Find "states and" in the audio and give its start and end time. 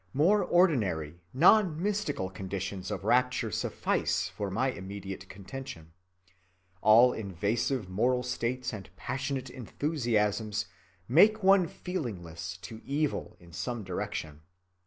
8.23-8.89